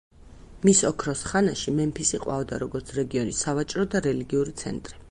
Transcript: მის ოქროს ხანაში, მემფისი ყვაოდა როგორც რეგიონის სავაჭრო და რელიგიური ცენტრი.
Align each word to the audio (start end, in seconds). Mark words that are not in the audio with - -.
მის 0.63 0.79
ოქროს 0.89 1.21
ხანაში, 1.33 1.75
მემფისი 1.81 2.21
ყვაოდა 2.25 2.61
როგორც 2.65 2.95
რეგიონის 3.03 3.45
სავაჭრო 3.47 3.89
და 3.95 4.05
რელიგიური 4.09 4.61
ცენტრი. 4.65 4.99